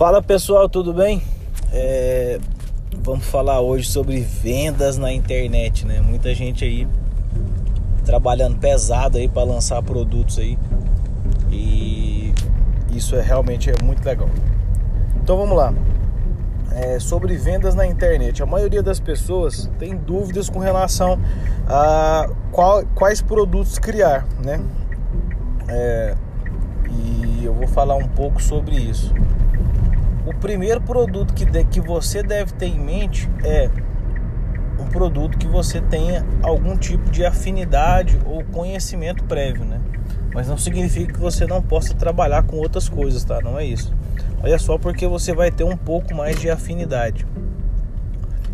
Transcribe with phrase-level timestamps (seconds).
[0.00, 1.22] Fala pessoal, tudo bem?
[1.70, 2.40] É,
[3.02, 6.00] vamos falar hoje sobre vendas na internet, né?
[6.00, 6.88] Muita gente aí
[8.02, 10.58] trabalhando pesado aí para lançar produtos aí
[11.50, 12.32] e
[12.90, 14.30] isso é realmente é muito legal.
[15.22, 15.74] Então vamos lá.
[16.72, 21.20] É, sobre vendas na internet, a maioria das pessoas tem dúvidas com relação
[21.68, 24.62] a qual, quais produtos criar, né?
[25.68, 26.14] É,
[26.88, 29.12] e eu vou falar um pouco sobre isso.
[30.30, 33.68] O primeiro produto que, de, que você deve ter em mente é
[34.78, 39.80] um produto que você tenha algum tipo de afinidade ou conhecimento prévio, né?
[40.32, 43.40] Mas não significa que você não possa trabalhar com outras coisas, tá?
[43.42, 43.92] Não é isso.
[44.40, 47.26] Olha só porque você vai ter um pouco mais de afinidade.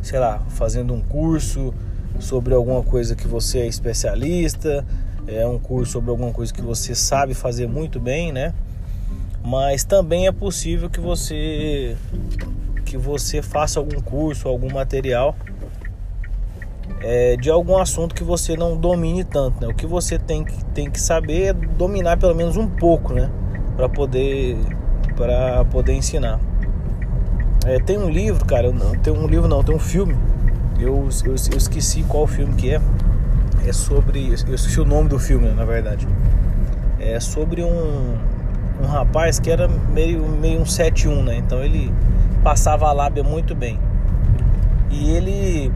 [0.00, 1.74] Sei lá, fazendo um curso
[2.20, 4.86] sobre alguma coisa que você é especialista,
[5.26, 8.54] é um curso sobre alguma coisa que você sabe fazer muito bem, né?
[9.44, 11.96] Mas também é possível que você
[12.84, 15.36] que você faça algum curso, algum material
[17.00, 19.68] é, de algum assunto que você não domine tanto, né?
[19.68, 23.30] O que você tem que, tem que saber é dominar pelo menos um pouco, né?
[23.76, 24.56] Para poder
[25.14, 26.40] para poder ensinar.
[27.66, 30.16] É, tem um livro, cara, não tem um livro não, tem um filme.
[30.80, 32.80] Eu, eu, eu esqueci qual filme que é
[33.66, 34.28] é sobre.
[34.28, 36.08] Eu esqueci o nome do filme, na verdade.
[36.98, 38.16] É sobre um,
[38.84, 41.36] um rapaz que era meio, meio um 7-1, né?
[41.36, 41.92] Então ele
[42.42, 43.80] passava a lábia muito bem.
[44.90, 45.72] E ele.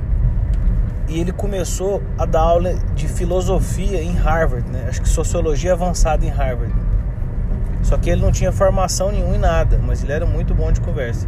[1.08, 4.86] E ele começou a dar aula de filosofia em Harvard, né?
[4.88, 6.74] Acho que sociologia avançada em Harvard.
[7.82, 10.80] Só que ele não tinha formação nenhuma em nada, mas ele era muito bom de
[10.80, 11.26] conversa.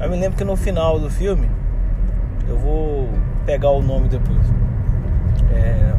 [0.00, 1.50] Eu me lembro que no final do filme,
[2.48, 3.10] eu vou
[3.44, 4.40] pegar o nome depois
[5.52, 5.92] é,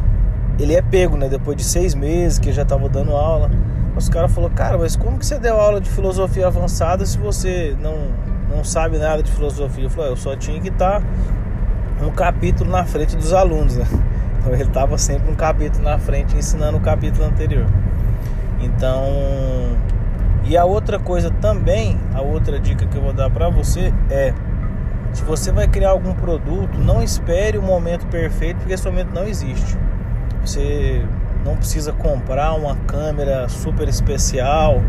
[0.58, 1.28] ele é pego, né?
[1.28, 3.50] Depois de seis meses que já estava dando aula.
[3.96, 7.74] Os caras falaram, cara, mas como que você deu aula de filosofia avançada se você
[7.80, 7.94] não,
[8.54, 9.84] não sabe nada de filosofia?
[9.84, 13.86] Eu falei, eu só tinha que estar tá um capítulo na frente dos alunos, né?
[14.38, 17.66] Então ele estava sempre um capítulo na frente ensinando o capítulo anterior.
[18.60, 19.04] Então,
[20.44, 24.32] e a outra coisa também, a outra dica que eu vou dar para você é
[25.12, 29.26] se você vai criar algum produto, não espere o momento perfeito, porque esse momento não
[29.26, 29.76] existe.
[30.46, 31.04] Você
[31.44, 34.80] não precisa comprar uma câmera super especial.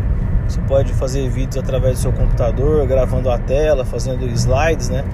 [0.46, 5.04] Você pode fazer vídeos através do seu computador, gravando a tela, fazendo slides, né?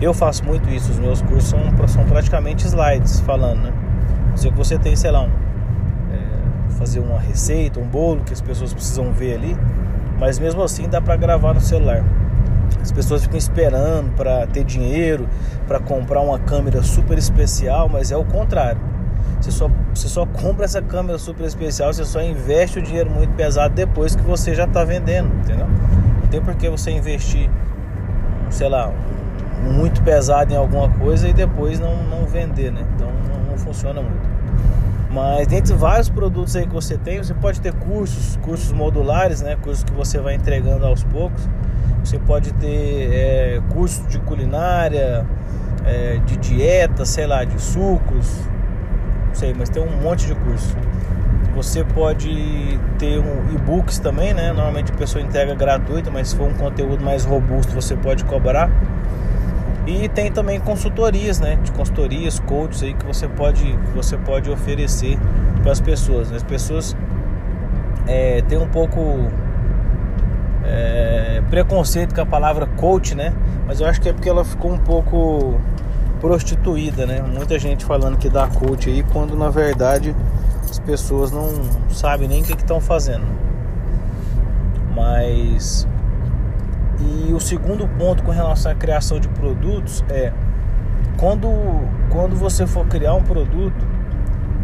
[0.00, 3.72] Eu faço muito isso, os meus cursos são, são praticamente slides falando, né?
[4.34, 5.30] Se você tem, sei lá, um,
[6.12, 9.56] é, fazer uma receita, um bolo que as pessoas precisam ver ali,
[10.18, 12.04] mas mesmo assim dá para gravar no celular.
[12.82, 15.28] As pessoas ficam esperando para ter dinheiro,
[15.68, 18.93] para comprar uma câmera super especial, mas é o contrário.
[19.40, 23.34] Você só, você só compra essa câmera super especial, você só investe o dinheiro muito
[23.34, 25.66] pesado depois que você já está vendendo, entendeu?
[25.66, 27.50] Não tem por que você investir,
[28.50, 28.90] sei lá,
[29.62, 32.86] muito pesado em alguma coisa e depois não, não vender, né?
[32.94, 34.34] Então não, não funciona muito.
[35.10, 39.56] Mas dentre vários produtos aí que você tem, você pode ter cursos, cursos modulares, né?
[39.62, 41.48] Cursos que você vai entregando aos poucos.
[42.02, 45.24] Você pode ter é, curso de culinária,
[45.84, 48.40] é, de dieta, sei lá, de sucos,
[49.34, 50.76] sei, mas tem um monte de curso.
[51.54, 54.48] Você pode ter um e-books também, né?
[54.52, 58.70] Normalmente a pessoa entrega gratuito, mas se for um conteúdo mais robusto, você pode cobrar.
[59.86, 61.56] E tem também consultorias, né?
[61.62, 65.18] De consultorias, coaches aí que você pode, você pode oferecer
[65.62, 66.30] para as pessoas.
[66.30, 66.36] Né?
[66.36, 66.96] As pessoas
[68.06, 69.28] é, têm um pouco
[70.64, 73.32] é, preconceito com a palavra coach, né?
[73.66, 75.60] Mas eu acho que é porque ela ficou um pouco
[76.20, 77.22] prostituída, né?
[77.22, 80.14] Muita gente falando que dá coach aí, quando na verdade
[80.68, 81.50] as pessoas não
[81.90, 83.24] sabem nem o que estão fazendo.
[84.94, 85.86] Mas
[87.00, 90.32] e o segundo ponto com relação à criação de produtos é
[91.16, 91.48] quando,
[92.10, 93.86] quando você for criar um produto,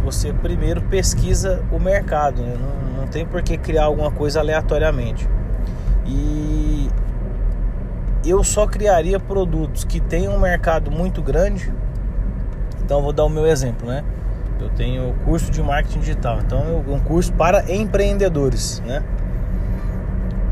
[0.05, 2.55] você primeiro pesquisa o mercado, né?
[2.59, 5.29] não, não tem por que criar alguma coisa aleatoriamente.
[6.07, 6.70] E
[8.25, 11.73] eu só criaria produtos que tenham um mercado muito grande.
[12.85, 14.05] Então vou dar o meu exemplo, né?
[14.61, 19.03] Eu tenho curso de marketing digital, então é um curso para empreendedores, né?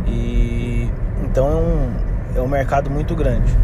[0.06, 0.91] E
[1.23, 3.55] então é um, é um mercado muito grande.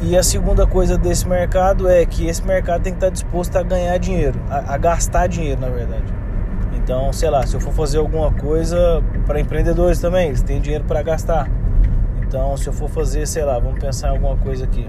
[0.00, 3.62] E a segunda coisa desse mercado é que esse mercado tem que estar disposto a
[3.62, 6.14] ganhar dinheiro, a, a gastar dinheiro, na verdade.
[6.74, 10.84] Então, sei lá, se eu for fazer alguma coisa para empreendedores também, eles têm dinheiro
[10.84, 11.50] para gastar.
[12.28, 14.86] Então, se eu for fazer, sei lá, vamos pensar em alguma coisa aqui.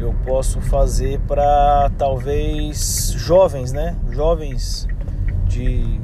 [0.00, 3.94] Eu posso fazer para talvez jovens, né?
[4.10, 4.88] Jovens
[5.44, 6.00] de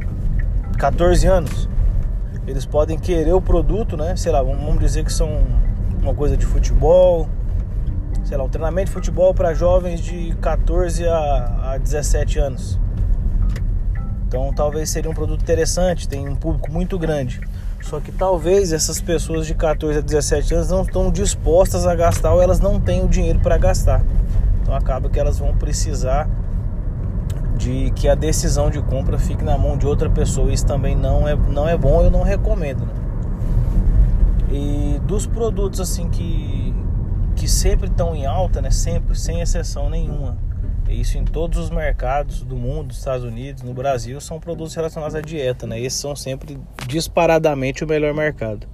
[0.78, 1.66] 14 anos.
[2.46, 4.16] eles podem querer o produto, né?
[4.16, 5.30] Sei lá, vamos dizer que são
[6.02, 7.26] uma coisa de futebol,
[8.22, 12.78] sei lá, um treinamento de futebol para jovens de 14 a, a 17 anos.
[14.28, 17.40] Então talvez seria um produto interessante, tem um público muito grande.
[17.84, 22.32] Só que talvez essas pessoas de 14 a 17 anos não estão dispostas a gastar
[22.32, 24.02] ou elas não têm o dinheiro para gastar.
[24.62, 26.28] Então acaba que elas vão precisar
[27.58, 30.50] de que a decisão de compra fique na mão de outra pessoa.
[30.50, 32.86] Isso também não é, não é bom, eu não recomendo.
[32.86, 32.92] Né?
[34.50, 36.74] E dos produtos assim que,
[37.36, 38.70] que sempre estão em alta, né?
[38.70, 40.38] Sempre, sem exceção nenhuma.
[40.88, 45.14] Isso em todos os mercados do mundo, dos Estados Unidos, no Brasil, são produtos relacionados
[45.14, 45.80] à dieta, né?
[45.80, 48.66] Esses são sempre disparadamente o melhor mercado.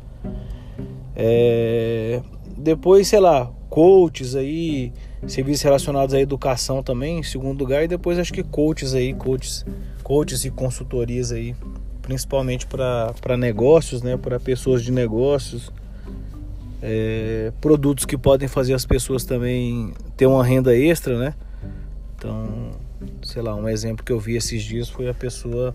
[1.14, 2.20] É...
[2.56, 4.92] Depois, sei lá, coaches aí,
[5.26, 9.64] serviços relacionados à educação também, em segundo lugar, e depois acho que coaches aí, coaches,
[10.02, 11.54] coaches e consultorias aí,
[12.02, 14.16] principalmente para negócios, né?
[14.16, 15.72] Para pessoas de negócios.
[16.82, 17.52] É...
[17.60, 21.34] produtos que podem fazer as pessoas também ter uma renda extra, né?
[22.20, 22.72] Então,
[23.22, 25.74] sei lá, um exemplo que eu vi esses dias foi a pessoa,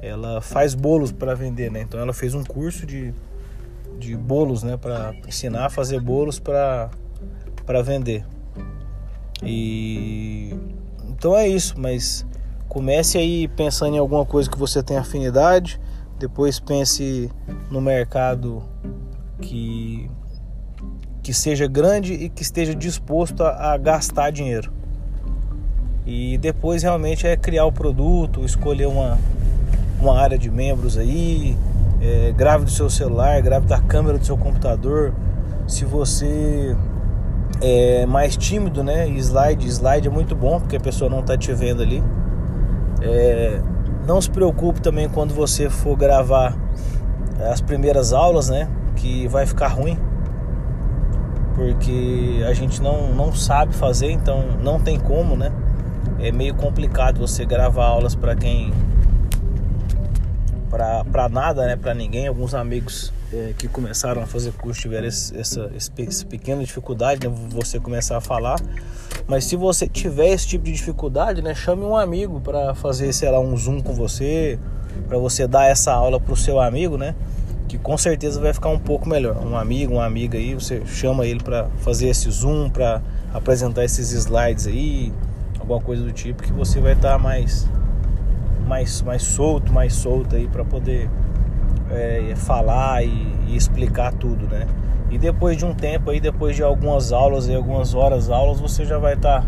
[0.00, 1.80] ela faz bolos para vender, né?
[1.80, 3.12] Então ela fez um curso de,
[3.98, 4.76] de bolos, né?
[4.76, 6.88] Para ensinar a fazer bolos para
[7.66, 8.24] para vender.
[9.42, 10.54] E
[11.08, 12.24] então é isso, mas
[12.68, 15.80] comece aí pensando em alguma coisa que você tem afinidade,
[16.16, 17.28] depois pense
[17.68, 18.62] no mercado
[19.40, 20.08] que
[21.24, 24.81] que seja grande e que esteja disposto a, a gastar dinheiro.
[26.14, 29.16] E depois realmente é criar o produto, escolher uma,
[29.98, 31.56] uma área de membros aí,
[32.02, 35.14] é, grave do seu celular, grave da câmera do seu computador.
[35.66, 36.76] Se você
[37.62, 39.08] é mais tímido, né?
[39.08, 42.04] Slide, slide é muito bom porque a pessoa não está te vendo ali.
[43.00, 43.62] É,
[44.06, 46.54] não se preocupe também quando você for gravar
[47.50, 48.68] as primeiras aulas, né?
[48.96, 49.96] Que vai ficar ruim,
[51.54, 55.50] porque a gente não, não sabe fazer, então não tem como, né?
[56.22, 58.72] É meio complicado você gravar aulas para quem
[61.10, 62.26] para nada, né, para ninguém.
[62.26, 67.34] Alguns amigos é, que começaram a fazer curso tiveram esse, essa, essa pequena dificuldade, né,
[67.50, 68.58] você começar a falar.
[69.26, 73.30] Mas se você tiver esse tipo de dificuldade, né, chame um amigo para fazer, sei
[73.30, 74.58] lá, um zoom com você,
[75.08, 77.14] para você dar essa aula pro seu amigo, né?
[77.68, 79.36] Que com certeza vai ficar um pouco melhor.
[79.44, 83.02] Um amigo, uma amiga aí, você chama ele para fazer esse zoom, para
[83.32, 85.12] apresentar esses slides aí,
[85.62, 87.68] alguma coisa do tipo que você vai estar tá mais
[88.66, 91.08] mais mais solto, mais solto aí para poder
[91.90, 93.10] é, falar e,
[93.48, 94.66] e, explicar tudo, né?
[95.10, 98.84] E depois de um tempo aí, depois de algumas aulas e algumas horas aulas, você
[98.84, 99.46] já vai estar tá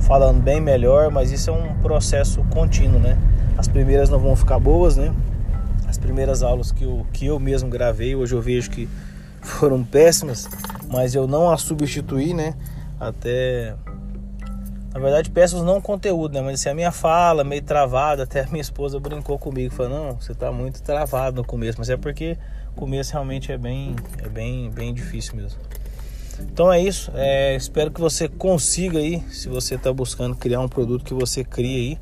[0.00, 3.16] falando bem melhor, mas isso é um processo contínuo, né?
[3.56, 5.14] As primeiras não vão ficar boas, né?
[5.86, 8.88] As primeiras aulas que eu, que eu mesmo gravei, hoje eu vejo que
[9.40, 10.48] foram péssimas,
[10.90, 12.54] mas eu não as substituí, né?
[12.98, 13.76] Até
[14.94, 16.40] na verdade, peço não conteúdo, né?
[16.40, 20.12] Mas assim, a minha fala meio travada, até a minha esposa brincou comigo, falou, não,
[20.14, 22.38] você tá muito travado no começo, mas é porque
[22.70, 25.58] o começo realmente é bem, é bem, bem difícil mesmo.
[26.42, 30.68] Então é isso, é, espero que você consiga aí, se você está buscando criar um
[30.68, 31.98] produto que você cria aí,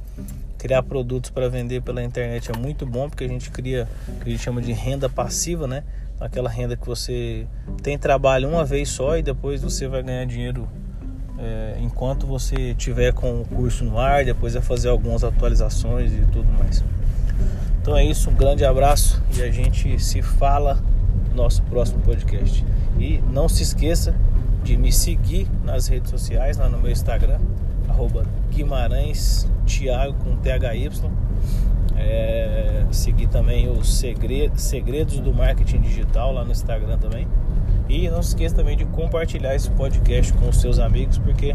[0.58, 4.28] criar produtos para vender pela internet é muito bom, porque a gente cria o que
[4.28, 5.82] a gente chama de renda passiva, né?
[6.20, 7.46] Aquela renda que você
[7.82, 10.68] tem trabalho uma vez só e depois você vai ganhar dinheiro
[11.38, 16.20] é, enquanto você tiver com o curso no ar, depois vai fazer algumas atualizações e
[16.32, 16.84] tudo mais.
[17.80, 20.78] Então é isso, um grande abraço e a gente se fala
[21.30, 22.64] no nosso próximo podcast.
[22.98, 24.14] E não se esqueça
[24.62, 27.40] de me seguir nas redes sociais, lá no meu Instagram,
[27.88, 30.90] arroba Guimarães Thiago com THY.
[31.96, 37.26] É, seguir também os segredos, do marketing digital lá no Instagram também.
[37.88, 41.54] E não se esqueça também de compartilhar esse podcast com os seus amigos, porque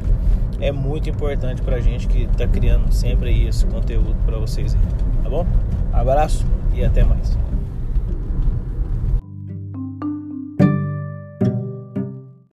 [0.59, 4.81] é muito importante pra gente que tá criando sempre esse conteúdo para vocês aí,
[5.23, 5.45] tá bom?
[5.91, 7.37] Abraço e até mais.